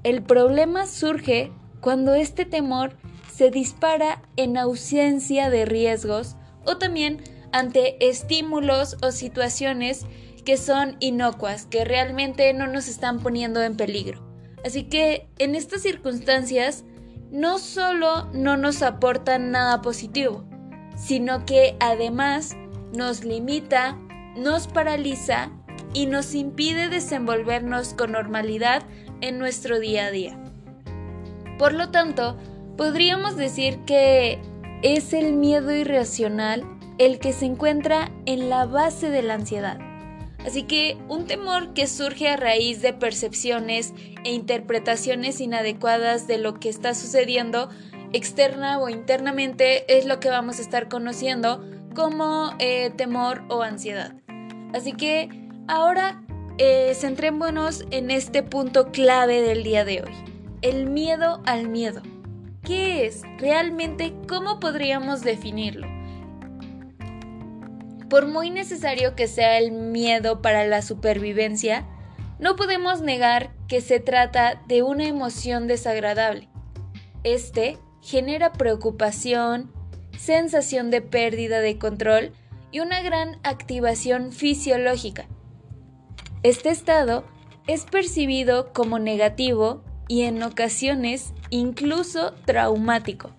El 0.04 0.24
problema 0.24 0.86
surge 0.86 1.52
cuando 1.82 2.14
este 2.14 2.46
temor 2.46 2.96
se 3.34 3.52
dispara 3.52 4.22
en 4.38 4.56
ausencia 4.56 5.50
de 5.50 5.66
riesgos 5.66 6.38
o 6.66 6.78
también 6.78 7.22
ante 7.52 8.08
estímulos 8.08 8.98
o 9.02 9.12
situaciones 9.12 10.06
que 10.44 10.58
son 10.58 10.98
inocuas, 11.00 11.66
que 11.66 11.86
realmente 11.86 12.54
no 12.54 12.68
nos 12.68 12.88
están 12.88 13.20
poniendo 13.20 13.62
en 13.64 13.78
peligro. 13.78 14.24
Así 14.64 14.84
que 14.84 15.28
en 15.40 15.56
estas 15.56 15.82
circunstancias 15.82 16.84
no 17.32 17.60
solo 17.60 18.26
no 18.34 18.58
nos 18.58 18.82
aportan 18.82 19.52
nada 19.52 19.82
positivo, 19.82 20.44
sino 20.96 21.46
que 21.46 21.76
además 21.80 22.56
nos 22.96 23.24
limita, 23.24 23.98
nos 24.38 24.68
paraliza 24.68 25.52
y 25.94 26.06
nos 26.06 26.34
impide 26.36 26.90
desenvolvernos 26.90 27.94
con 27.94 28.12
normalidad 28.12 28.84
en 29.22 29.40
nuestro 29.40 29.80
día 29.80 30.06
a 30.06 30.12
día. 30.12 30.40
Por 31.58 31.74
lo 31.74 31.90
tanto, 31.90 32.38
podríamos 32.78 33.38
decir 33.38 33.80
que 33.86 34.40
es 34.86 35.14
el 35.14 35.34
miedo 35.34 35.76
irracional 35.76 36.64
el 37.00 37.18
que 37.18 37.34
se 37.34 37.48
encuentra 37.48 38.12
en 38.28 38.52
la 38.52 38.68
base 38.68 39.10
de 39.10 39.24
la 39.24 39.34
ansiedad. 39.34 39.80
Así 40.46 40.62
que 40.62 40.96
un 41.10 41.26
temor 41.26 41.74
que 41.74 41.88
surge 41.88 42.28
a 42.28 42.38
raíz 42.38 42.84
de 42.84 42.94
percepciones 42.94 43.96
e 44.24 44.32
interpretaciones 44.32 45.42
inadecuadas 45.42 46.28
de 46.28 46.38
lo 46.38 46.60
que 46.60 46.70
está 46.70 46.94
sucediendo 46.94 47.70
externa 48.14 48.78
o 48.78 48.88
internamente 48.88 49.98
es 49.98 50.06
lo 50.06 50.20
que 50.20 50.30
vamos 50.30 50.60
a 50.60 50.62
estar 50.62 50.88
conociendo 50.88 51.66
como 51.96 52.54
eh, 52.60 52.92
temor 52.96 53.42
o 53.50 53.64
ansiedad. 53.64 54.14
Así 54.72 54.94
que 54.94 55.30
ahora 55.68 56.22
eh, 56.60 56.94
centrémonos 56.94 57.86
en 57.90 58.12
este 58.12 58.44
punto 58.44 58.92
clave 58.92 59.42
del 59.42 59.64
día 59.64 59.84
de 59.84 60.04
hoy 60.04 60.14
el 60.62 60.86
miedo 60.86 61.42
al 61.46 61.70
miedo. 61.70 62.04
¿Qué 62.66 63.06
es? 63.06 63.22
Realmente, 63.38 64.16
¿cómo 64.28 64.60
podríamos 64.60 65.22
definirlo? 65.22 65.88
Por 68.10 68.26
muy 68.26 68.50
necesario 68.50 69.16
que 69.16 69.28
sea 69.28 69.60
el 69.60 69.72
miedo 69.72 70.42
para 70.42 70.66
la 70.66 70.82
supervivencia, 70.82 71.86
no 72.40 72.56
podemos 72.56 73.02
negar 73.02 73.52
que 73.68 73.82
se 73.82 74.00
trata 74.00 74.64
de 74.68 74.82
una 74.82 75.06
emoción 75.06 75.68
desagradable. 75.68 76.50
Este 77.24 77.78
genera 78.02 78.52
preocupación, 78.52 79.72
sensación 80.18 80.90
de 80.90 81.02
pérdida 81.02 81.60
de 81.60 81.78
control 81.78 82.34
y 82.72 82.80
una 82.80 83.04
gran 83.04 83.40
activación 83.44 84.32
fisiológica. 84.32 85.28
Este 86.42 86.70
estado 86.70 87.26
es 87.68 87.86
percibido 87.86 88.74
como 88.74 88.98
negativo 88.98 89.84
y 90.08 90.24
en 90.24 90.42
ocasiones 90.44 91.34
incluso 91.50 92.34
traumático. 92.46 93.32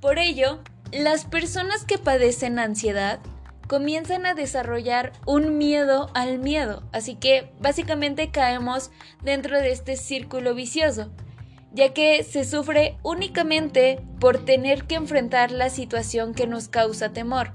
Por 0.00 0.18
ello, 0.18 0.60
las 0.92 1.24
personas 1.24 1.84
que 1.84 1.98
padecen 1.98 2.58
ansiedad 2.58 3.20
comienzan 3.66 4.24
a 4.26 4.34
desarrollar 4.34 5.12
un 5.26 5.58
miedo 5.58 6.10
al 6.14 6.38
miedo, 6.38 6.82
así 6.92 7.14
que 7.14 7.52
básicamente 7.60 8.30
caemos 8.30 8.90
dentro 9.22 9.58
de 9.58 9.70
este 9.70 9.96
círculo 9.96 10.54
vicioso, 10.54 11.10
ya 11.72 11.92
que 11.92 12.24
se 12.24 12.44
sufre 12.44 12.96
únicamente 13.02 14.00
por 14.18 14.44
tener 14.44 14.84
que 14.84 14.94
enfrentar 14.94 15.50
la 15.50 15.68
situación 15.68 16.32
que 16.32 16.46
nos 16.46 16.68
causa 16.68 17.12
temor, 17.12 17.52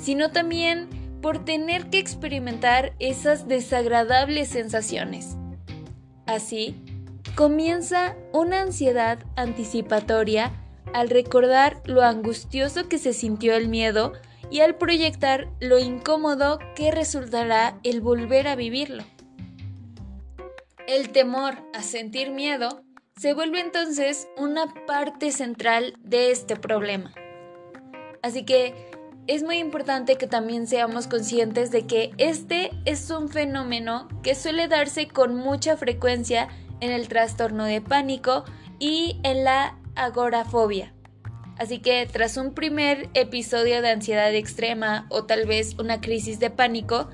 sino 0.00 0.32
también 0.32 0.88
por 1.22 1.44
tener 1.44 1.86
que 1.86 1.98
experimentar 1.98 2.94
esas 2.98 3.46
desagradables 3.46 4.48
sensaciones. 4.48 5.36
Así, 6.26 6.76
comienza 7.36 8.16
una 8.32 8.62
ansiedad 8.62 9.18
anticipatoria 9.36 10.52
al 10.94 11.10
recordar 11.10 11.82
lo 11.84 12.02
angustioso 12.02 12.88
que 12.88 12.96
se 12.96 13.12
sintió 13.12 13.54
el 13.54 13.68
miedo 13.68 14.14
y 14.50 14.60
al 14.60 14.76
proyectar 14.76 15.46
lo 15.60 15.78
incómodo 15.78 16.58
que 16.74 16.90
resultará 16.90 17.78
el 17.82 18.00
volver 18.00 18.48
a 18.48 18.56
vivirlo. 18.56 19.04
El 20.88 21.10
temor 21.10 21.56
a 21.74 21.82
sentir 21.82 22.30
miedo 22.30 22.82
se 23.18 23.34
vuelve 23.34 23.60
entonces 23.60 24.28
una 24.38 24.72
parte 24.86 25.30
central 25.30 25.94
de 26.02 26.30
este 26.30 26.56
problema. 26.56 27.12
Así 28.22 28.44
que 28.44 28.72
es 29.26 29.42
muy 29.42 29.58
importante 29.58 30.16
que 30.16 30.26
también 30.26 30.66
seamos 30.66 31.06
conscientes 31.06 31.70
de 31.70 31.86
que 31.86 32.12
este 32.16 32.70
es 32.86 33.10
un 33.10 33.28
fenómeno 33.28 34.08
que 34.22 34.34
suele 34.34 34.68
darse 34.68 35.08
con 35.08 35.34
mucha 35.34 35.76
frecuencia 35.76 36.48
en 36.80 36.92
el 36.92 37.08
trastorno 37.08 37.64
de 37.64 37.80
pánico 37.80 38.44
y 38.78 39.18
en 39.22 39.44
la 39.44 39.76
agorafobia. 39.94 40.92
Así 41.58 41.78
que 41.78 42.06
tras 42.10 42.36
un 42.36 42.52
primer 42.52 43.08
episodio 43.14 43.80
de 43.80 43.90
ansiedad 43.90 44.34
extrema 44.34 45.06
o 45.08 45.24
tal 45.24 45.46
vez 45.46 45.76
una 45.78 46.00
crisis 46.00 46.38
de 46.38 46.50
pánico, 46.50 47.08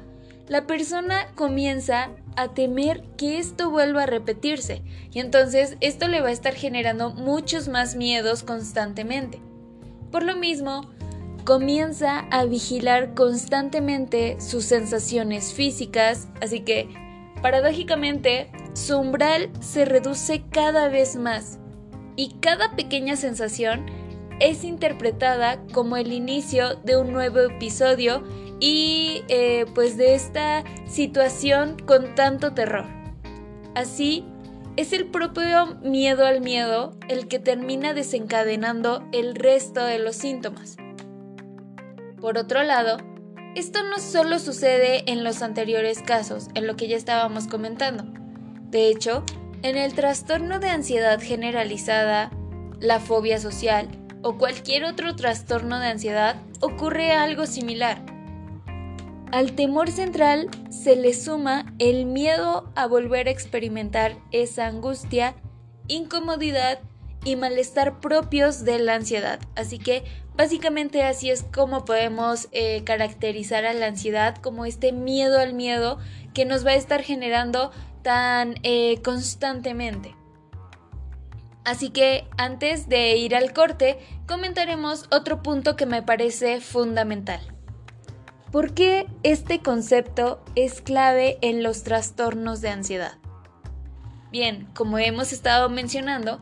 la 0.48 0.66
persona 0.66 1.28
comienza 1.36 2.10
a 2.36 2.48
temer 2.48 3.04
que 3.16 3.38
esto 3.38 3.70
vuelva 3.70 4.02
a 4.02 4.06
repetirse 4.06 4.82
y 5.12 5.20
entonces 5.20 5.76
esto 5.80 6.08
le 6.08 6.20
va 6.20 6.28
a 6.28 6.32
estar 6.32 6.54
generando 6.54 7.10
muchos 7.10 7.68
más 7.68 7.94
miedos 7.94 8.42
constantemente. 8.42 9.40
Por 10.10 10.24
lo 10.24 10.36
mismo, 10.36 10.90
comienza 11.44 12.20
a 12.30 12.44
vigilar 12.44 13.14
constantemente 13.14 14.40
sus 14.40 14.64
sensaciones 14.64 15.52
físicas, 15.52 16.28
así 16.40 16.60
que 16.60 16.88
paradójicamente 17.42 18.50
su 18.74 18.98
umbral 18.98 19.50
se 19.60 19.84
reduce 19.84 20.44
cada 20.50 20.88
vez 20.88 21.16
más 21.16 21.58
y 22.16 22.34
cada 22.40 22.74
pequeña 22.76 23.16
sensación 23.16 23.86
es 24.40 24.64
interpretada 24.64 25.62
como 25.72 25.96
el 25.96 26.12
inicio 26.12 26.76
de 26.76 26.96
un 26.96 27.12
nuevo 27.12 27.38
episodio 27.40 28.22
y 28.60 29.24
eh, 29.28 29.66
pues 29.74 29.96
de 29.96 30.14
esta 30.14 30.64
situación 30.86 31.76
con 31.86 32.14
tanto 32.14 32.52
terror. 32.52 32.86
Así, 33.74 34.24
es 34.76 34.92
el 34.92 35.06
propio 35.06 35.76
miedo 35.82 36.24
al 36.24 36.40
miedo 36.40 36.96
el 37.08 37.28
que 37.28 37.38
termina 37.38 37.92
desencadenando 37.92 39.06
el 39.12 39.34
resto 39.34 39.84
de 39.84 39.98
los 39.98 40.16
síntomas. 40.16 40.76
Por 42.20 42.38
otro 42.38 42.62
lado, 42.62 42.98
Esto 43.54 43.82
no 43.82 43.98
solo 43.98 44.38
sucede 44.38 45.10
en 45.12 45.24
los 45.24 45.42
anteriores 45.42 46.00
casos, 46.00 46.48
en 46.54 46.66
lo 46.66 46.74
que 46.74 46.88
ya 46.88 46.96
estábamos 46.96 47.48
comentando. 47.48 48.21
De 48.72 48.88
hecho, 48.88 49.22
en 49.60 49.76
el 49.76 49.92
trastorno 49.92 50.58
de 50.58 50.70
ansiedad 50.70 51.20
generalizada, 51.20 52.30
la 52.80 53.00
fobia 53.00 53.38
social 53.38 53.86
o 54.22 54.38
cualquier 54.38 54.84
otro 54.84 55.14
trastorno 55.14 55.78
de 55.78 55.88
ansiedad 55.88 56.36
ocurre 56.60 57.12
algo 57.12 57.44
similar. 57.44 58.02
Al 59.30 59.52
temor 59.52 59.90
central 59.90 60.48
se 60.70 60.96
le 60.96 61.12
suma 61.12 61.74
el 61.78 62.06
miedo 62.06 62.72
a 62.74 62.86
volver 62.86 63.28
a 63.28 63.30
experimentar 63.30 64.16
esa 64.30 64.68
angustia, 64.68 65.34
incomodidad 65.86 66.80
y 67.26 67.36
malestar 67.36 68.00
propios 68.00 68.64
de 68.64 68.78
la 68.78 68.94
ansiedad. 68.94 69.38
Así 69.54 69.78
que 69.78 70.02
básicamente 70.34 71.02
así 71.02 71.28
es 71.28 71.42
como 71.42 71.84
podemos 71.84 72.48
eh, 72.52 72.84
caracterizar 72.84 73.66
a 73.66 73.74
la 73.74 73.88
ansiedad 73.88 74.36
como 74.36 74.64
este 74.64 74.92
miedo 74.92 75.38
al 75.38 75.52
miedo 75.52 75.98
que 76.32 76.46
nos 76.46 76.64
va 76.64 76.70
a 76.70 76.76
estar 76.76 77.02
generando 77.02 77.70
tan 78.02 78.54
eh, 78.62 79.00
constantemente. 79.02 80.14
Así 81.64 81.90
que 81.90 82.28
antes 82.36 82.88
de 82.88 83.16
ir 83.16 83.36
al 83.36 83.52
corte, 83.52 83.98
comentaremos 84.26 85.06
otro 85.10 85.42
punto 85.42 85.76
que 85.76 85.86
me 85.86 86.02
parece 86.02 86.60
fundamental. 86.60 87.40
¿Por 88.50 88.74
qué 88.74 89.06
este 89.22 89.60
concepto 89.60 90.44
es 90.56 90.82
clave 90.82 91.38
en 91.40 91.62
los 91.62 91.84
trastornos 91.84 92.60
de 92.60 92.70
ansiedad? 92.70 93.16
Bien, 94.30 94.68
como 94.74 94.98
hemos 94.98 95.32
estado 95.32 95.68
mencionando, 95.70 96.40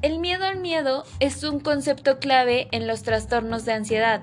el 0.00 0.18
miedo 0.18 0.44
al 0.44 0.58
miedo 0.58 1.04
es 1.20 1.44
un 1.44 1.60
concepto 1.60 2.18
clave 2.18 2.68
en 2.72 2.88
los 2.88 3.02
trastornos 3.02 3.64
de 3.64 3.74
ansiedad, 3.74 4.22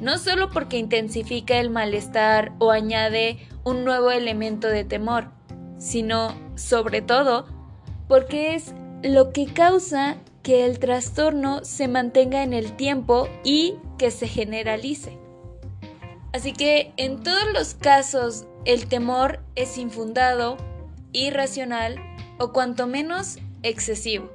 no 0.00 0.18
solo 0.18 0.50
porque 0.50 0.76
intensifica 0.76 1.58
el 1.58 1.70
malestar 1.70 2.52
o 2.58 2.70
añade 2.70 3.38
un 3.64 3.84
nuevo 3.84 4.10
elemento 4.10 4.68
de 4.68 4.84
temor, 4.84 5.30
sino, 5.78 6.34
sobre 6.56 7.02
todo, 7.02 7.46
porque 8.08 8.54
es 8.54 8.74
lo 9.02 9.32
que 9.32 9.46
causa 9.46 10.16
que 10.42 10.64
el 10.64 10.78
trastorno 10.78 11.64
se 11.64 11.88
mantenga 11.88 12.42
en 12.42 12.52
el 12.52 12.76
tiempo 12.76 13.28
y 13.44 13.74
que 13.98 14.10
se 14.10 14.28
generalice. 14.28 15.18
Así 16.32 16.52
que 16.52 16.92
en 16.96 17.22
todos 17.22 17.52
los 17.52 17.74
casos 17.74 18.46
el 18.64 18.86
temor 18.86 19.40
es 19.54 19.78
infundado, 19.78 20.56
irracional 21.12 21.96
o 22.38 22.52
cuanto 22.52 22.86
menos 22.86 23.38
excesivo. 23.62 24.30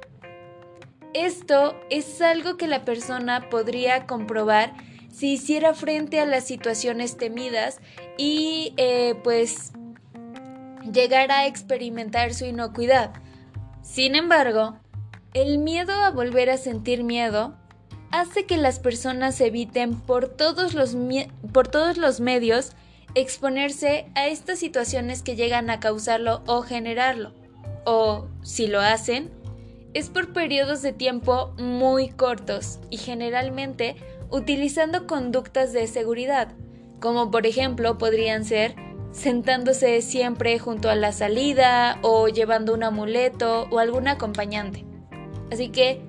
Esto 1.14 1.74
es 1.90 2.20
algo 2.20 2.56
que 2.56 2.66
la 2.66 2.84
persona 2.84 3.48
podría 3.50 4.06
comprobar 4.06 4.74
si 5.12 5.34
hiciera 5.34 5.74
frente 5.74 6.20
a 6.20 6.26
las 6.26 6.44
situaciones 6.44 7.16
temidas 7.16 7.80
y 8.16 8.72
eh, 8.78 9.14
pues 9.22 9.72
llegara 10.90 11.40
a 11.40 11.46
experimentar 11.46 12.34
su 12.34 12.44
inocuidad. 12.44 13.12
Sin 13.82 14.14
embargo, 14.14 14.76
el 15.34 15.58
miedo 15.58 15.92
a 15.92 16.10
volver 16.10 16.50
a 16.50 16.56
sentir 16.56 17.04
miedo 17.04 17.56
hace 18.10 18.44
que 18.44 18.56
las 18.56 18.78
personas 18.78 19.40
eviten 19.40 19.98
por 19.98 20.28
todos 20.28 20.74
los, 20.74 20.96
por 21.52 21.68
todos 21.68 21.96
los 21.96 22.20
medios 22.20 22.72
exponerse 23.14 24.06
a 24.14 24.28
estas 24.28 24.58
situaciones 24.58 25.22
que 25.22 25.36
llegan 25.36 25.70
a 25.70 25.80
causarlo 25.80 26.42
o 26.46 26.62
generarlo. 26.62 27.32
O, 27.84 28.28
si 28.42 28.66
lo 28.66 28.80
hacen, 28.80 29.30
es 29.94 30.08
por 30.08 30.32
periodos 30.32 30.82
de 30.82 30.92
tiempo 30.92 31.54
muy 31.58 32.08
cortos 32.10 32.78
y 32.90 32.96
generalmente 32.96 33.96
utilizando 34.30 35.06
conductas 35.06 35.72
de 35.72 35.86
seguridad, 35.86 36.52
como 37.00 37.30
por 37.30 37.46
ejemplo 37.46 37.98
podrían 37.98 38.44
ser 38.44 38.74
sentándose 39.12 40.00
siempre 40.02 40.58
junto 40.58 40.90
a 40.90 40.94
la 40.96 41.12
salida 41.12 41.98
o 42.02 42.28
llevando 42.28 42.74
un 42.74 42.82
amuleto 42.82 43.68
o 43.70 43.78
algún 43.78 44.08
acompañante. 44.08 44.84
Así 45.50 45.68
que 45.68 46.00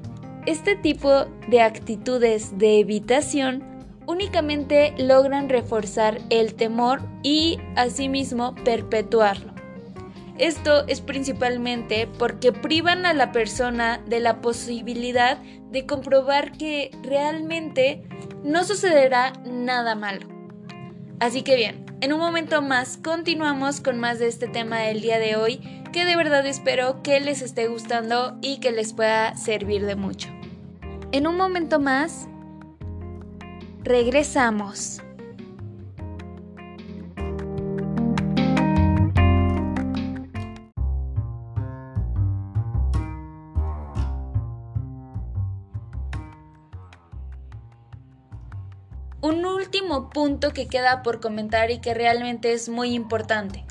este 0.45 0.75
tipo 0.75 1.25
de 1.47 1.62
actitudes 1.62 2.58
de 2.58 2.80
evitación 2.80 3.63
únicamente 4.08 4.93
logran 4.97 5.49
reforzar 5.49 6.19
el 6.30 6.56
temor 6.56 7.01
y 7.23 7.60
asimismo 7.75 8.56
perpetuarlo. 8.63 9.54
Esto 10.38 10.88
es 10.88 10.99
principalmente 10.99 12.08
porque 12.17 12.51
privan 12.51 13.06
a 13.06 13.13
la 13.13 13.32
persona 13.32 14.01
de 14.08 14.19
la 14.19 14.41
posibilidad 14.41 15.38
de 15.71 15.86
comprobar 15.86 16.54
que 16.54 16.89
realmente 17.04 18.04
no 18.43 18.63
sucederá 18.63 19.34
nada 19.45 19.95
malo. 19.95 20.28
Así 21.19 21.43
que 21.43 21.56
bien, 21.56 21.83
en 22.04 22.12
un 22.12 22.20
momento 22.20 22.62
más 22.62 22.98
continuamos 22.98 23.80
con 23.80 23.98
más 23.98 24.20
de 24.20 24.28
este 24.28 24.50
tema 24.50 24.80
del 24.80 25.00
día 25.00 25.20
de 25.20 25.38
hoy 25.38 25.62
que 25.94 26.04
de 26.04 26.18
verdad 26.18 26.46
espero 26.46 27.02
que 27.02 27.22
les 27.22 27.42
esté 27.42 27.70
gustando 27.70 28.38
y 28.42 28.60
que 28.60 28.74
les 28.74 28.92
pueda 28.92 29.38
servir 29.38 29.86
de 29.86 29.96
mucho. 29.96 30.28
En 31.13 31.28
un 31.28 31.38
momento 31.38 31.80
más, 31.80 32.28
regresamos. 33.86 35.02
Un 49.23 49.45
último 49.45 50.09
punto 50.09 50.51
que 50.51 50.67
queda 50.67 51.01
por 51.01 51.21
comentar 51.21 51.71
y 51.71 51.79
que 51.79 51.93
realmente 51.93 52.51
es 52.51 52.67
muy 52.67 52.93
importante. 52.93 53.63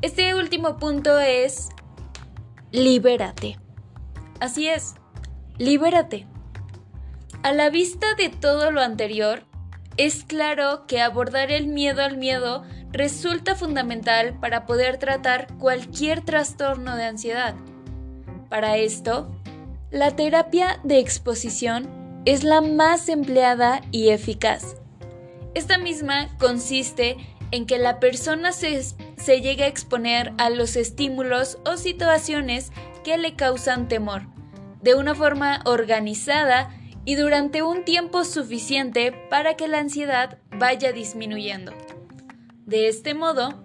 Este 0.00 0.36
último 0.36 0.76
punto 0.76 1.18
es 1.18 1.70
libérate. 2.70 3.58
Así 4.38 4.68
es, 4.68 4.94
libérate. 5.58 6.28
A 7.42 7.52
la 7.52 7.68
vista 7.68 8.14
de 8.14 8.28
todo 8.28 8.70
lo 8.70 8.80
anterior, 8.80 9.42
es 9.96 10.22
claro 10.22 10.86
que 10.86 11.00
abordar 11.00 11.50
el 11.50 11.66
miedo 11.66 12.04
al 12.04 12.16
miedo 12.16 12.62
resulta 12.92 13.56
fundamental 13.56 14.38
para 14.38 14.66
poder 14.66 14.98
tratar 14.98 15.52
cualquier 15.58 16.20
trastorno 16.20 16.94
de 16.94 17.06
ansiedad. 17.06 17.56
Para 18.50 18.76
esto, 18.76 19.34
la 19.90 20.14
terapia 20.14 20.78
de 20.84 21.00
exposición 21.00 22.03
es 22.24 22.42
la 22.44 22.60
más 22.60 23.08
empleada 23.08 23.82
y 23.90 24.08
eficaz. 24.08 24.76
Esta 25.54 25.78
misma 25.78 26.36
consiste 26.38 27.16
en 27.50 27.66
que 27.66 27.78
la 27.78 28.00
persona 28.00 28.52
se, 28.52 28.82
se 28.82 29.40
llegue 29.40 29.64
a 29.64 29.68
exponer 29.68 30.32
a 30.38 30.50
los 30.50 30.76
estímulos 30.76 31.58
o 31.64 31.76
situaciones 31.76 32.72
que 33.04 33.18
le 33.18 33.34
causan 33.34 33.88
temor, 33.88 34.22
de 34.82 34.94
una 34.94 35.14
forma 35.14 35.60
organizada 35.64 36.70
y 37.04 37.16
durante 37.16 37.62
un 37.62 37.84
tiempo 37.84 38.24
suficiente 38.24 39.12
para 39.30 39.54
que 39.54 39.68
la 39.68 39.78
ansiedad 39.78 40.38
vaya 40.50 40.92
disminuyendo. 40.92 41.72
De 42.64 42.88
este 42.88 43.12
modo, 43.12 43.62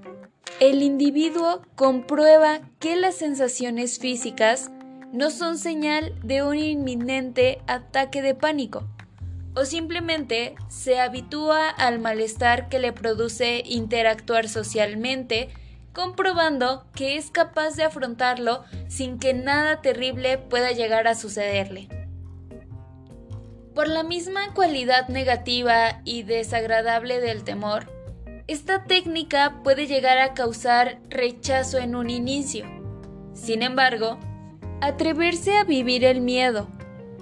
el 0.60 0.84
individuo 0.84 1.62
comprueba 1.76 2.60
que 2.80 2.98
las 2.98 3.16
sensaciones 3.16 3.98
físicas 3.98 4.72
no 5.12 5.32
son 5.32 5.58
señal 5.58 6.14
de 6.24 6.44
un 6.44 6.58
inminente 6.58 7.62
ataque 7.68 8.22
de 8.22 8.36
pánico, 8.36 8.88
o 9.56 9.66
simplemente 9.66 10.56
se 10.68 11.00
habitúa 11.00 11.70
al 11.70 12.00
malestar 12.00 12.70
que 12.70 12.80
le 12.80 12.94
produce 12.94 13.64
interactuar 13.66 14.48
socialmente, 14.48 15.50
comprobando 15.94 16.86
que 16.94 17.18
es 17.18 17.32
capaz 17.32 17.76
de 17.76 17.84
afrontarlo 17.84 18.64
sin 18.88 19.18
que 19.20 19.34
nada 19.34 19.82
terrible 19.82 20.38
pueda 20.38 20.72
llegar 20.72 21.08
a 21.08 21.16
sucederle. 21.16 21.90
Por 23.74 23.88
la 23.88 24.04
misma 24.04 24.54
cualidad 24.54 25.08
negativa 25.08 26.02
y 26.04 26.24
desagradable 26.24 27.20
del 27.20 27.44
temor, 27.44 27.92
esta 28.48 28.84
técnica 28.84 29.62
puede 29.64 29.88
llegar 29.88 30.18
a 30.18 30.34
causar 30.34 31.00
rechazo 31.10 31.78
en 31.78 31.96
un 31.96 32.10
inicio. 32.10 32.66
Sin 33.34 33.62
embargo, 33.62 34.20
atreverse 34.82 35.58
a 35.58 35.64
vivir 35.64 36.04
el 36.04 36.22
miedo, 36.22 36.68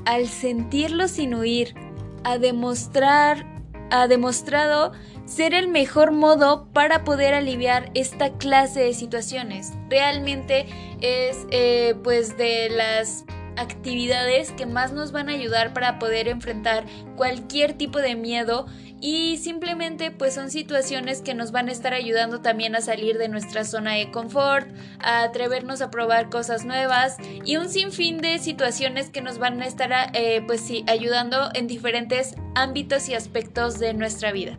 al 0.05 0.27
sentirlo 0.27 1.07
sin 1.07 1.33
huir, 1.33 1.75
a 2.23 2.37
demostrar, 2.37 3.45
ha 3.89 4.07
demostrado 4.07 4.91
ser 5.25 5.53
el 5.53 5.67
mejor 5.67 6.11
modo 6.11 6.67
para 6.73 7.03
poder 7.03 7.33
aliviar 7.33 7.91
esta 7.93 8.33
clase 8.37 8.81
de 8.81 8.93
situaciones. 8.93 9.73
Realmente 9.89 10.67
es 11.01 11.45
eh, 11.51 11.95
pues 12.03 12.37
de 12.37 12.69
las 12.69 13.25
actividades 13.57 14.51
que 14.51 14.65
más 14.65 14.93
nos 14.93 15.11
van 15.11 15.29
a 15.29 15.33
ayudar 15.33 15.73
para 15.73 15.99
poder 15.99 16.27
enfrentar 16.27 16.85
cualquier 17.15 17.73
tipo 17.73 17.99
de 17.99 18.15
miedo 18.15 18.67
y 18.99 19.37
simplemente 19.37 20.11
pues 20.11 20.33
son 20.33 20.49
situaciones 20.49 21.21
que 21.21 21.35
nos 21.35 21.51
van 21.51 21.69
a 21.69 21.71
estar 21.71 21.93
ayudando 21.93 22.41
también 22.41 22.75
a 22.75 22.81
salir 22.81 23.17
de 23.17 23.29
nuestra 23.29 23.63
zona 23.63 23.93
de 23.93 24.11
confort, 24.11 24.67
a 24.99 25.23
atrevernos 25.23 25.81
a 25.81 25.91
probar 25.91 26.29
cosas 26.29 26.65
nuevas 26.65 27.17
y 27.45 27.57
un 27.57 27.69
sinfín 27.69 28.17
de 28.17 28.39
situaciones 28.39 29.09
que 29.09 29.21
nos 29.21 29.37
van 29.37 29.61
a 29.61 29.65
estar 29.65 29.91
eh, 30.13 30.43
pues 30.47 30.61
sí 30.61 30.83
ayudando 30.87 31.49
en 31.53 31.67
diferentes 31.67 32.35
ámbitos 32.55 33.07
y 33.09 33.13
aspectos 33.13 33.79
de 33.79 33.93
nuestra 33.93 34.31
vida. 34.31 34.57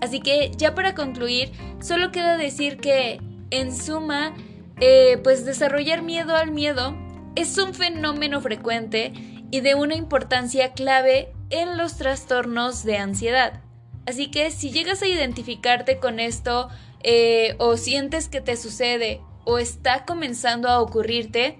Así 0.00 0.20
que 0.20 0.50
ya 0.56 0.74
para 0.74 0.94
concluir, 0.94 1.52
solo 1.80 2.10
queda 2.10 2.36
decir 2.36 2.78
que, 2.78 3.20
en 3.50 3.74
suma, 3.74 4.34
eh, 4.80 5.18
pues 5.22 5.44
desarrollar 5.44 6.02
miedo 6.02 6.36
al 6.36 6.50
miedo 6.50 6.96
es 7.36 7.56
un 7.58 7.74
fenómeno 7.74 8.40
frecuente 8.40 9.12
y 9.50 9.60
de 9.60 9.74
una 9.74 9.94
importancia 9.94 10.72
clave 10.72 11.32
en 11.50 11.78
los 11.78 11.96
trastornos 11.96 12.84
de 12.84 12.98
ansiedad. 12.98 13.63
Así 14.06 14.30
que 14.30 14.50
si 14.50 14.70
llegas 14.70 15.02
a 15.02 15.06
identificarte 15.06 15.98
con 15.98 16.20
esto 16.20 16.68
eh, 17.02 17.54
o 17.58 17.76
sientes 17.76 18.28
que 18.28 18.40
te 18.40 18.56
sucede 18.56 19.20
o 19.44 19.58
está 19.58 20.04
comenzando 20.04 20.68
a 20.68 20.80
ocurrirte, 20.80 21.58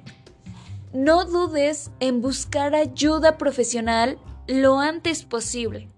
no 0.92 1.24
dudes 1.24 1.90
en 2.00 2.20
buscar 2.20 2.74
ayuda 2.74 3.38
profesional 3.38 4.18
lo 4.46 4.78
antes 4.78 5.24
posible. 5.24 5.88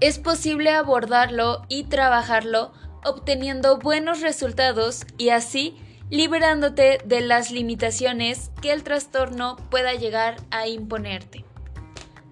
Es 0.00 0.18
posible 0.18 0.70
abordarlo 0.70 1.62
y 1.68 1.84
trabajarlo 1.84 2.72
obteniendo 3.04 3.78
buenos 3.78 4.20
resultados 4.20 5.06
y 5.16 5.30
así 5.30 5.76
liberándote 6.10 6.98
de 7.04 7.20
las 7.20 7.50
limitaciones 7.50 8.50
que 8.60 8.72
el 8.72 8.82
trastorno 8.82 9.56
pueda 9.70 9.94
llegar 9.94 10.36
a 10.50 10.68
imponerte. 10.68 11.44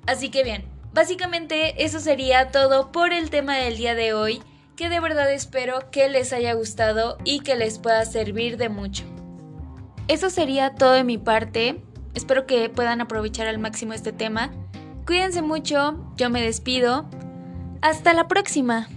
Así 0.07 0.31
que 0.31 0.45
bien, 0.45 0.74
básicamente 0.95 1.85
eso 1.85 2.01
sería 2.01 2.51
todo 2.51 2.93
por 2.93 3.13
el 3.13 3.29
tema 3.29 3.57
del 3.57 3.77
día 3.77 3.95
de 3.95 4.15
hoy, 4.15 4.43
que 4.77 4.89
de 4.89 5.01
verdad 5.01 5.31
espero 5.31 5.91
que 5.91 6.09
les 6.09 6.33
haya 6.33 6.55
gustado 6.55 7.19
y 7.25 7.41
que 7.41 7.57
les 7.57 7.79
pueda 7.79 8.05
servir 8.05 8.57
de 8.57 8.69
mucho. 8.69 9.05
Eso 10.09 10.31
sería 10.31 10.75
todo 10.75 10.93
de 10.93 11.05
mi 11.05 11.19
parte, 11.19 11.83
espero 12.15 12.47
que 12.47 12.69
puedan 12.69 13.01
aprovechar 13.01 13.47
al 13.47 13.59
máximo 13.59 13.93
este 13.93 14.13
tema. 14.13 14.53
Cuídense 15.07 15.43
mucho, 15.43 16.13
yo 16.17 16.31
me 16.31 16.41
despido. 16.43 17.07
Hasta 17.83 18.15
la 18.15 18.29
próxima. 18.29 18.89